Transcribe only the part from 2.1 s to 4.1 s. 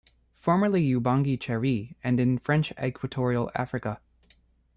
in French Equatorial Africa.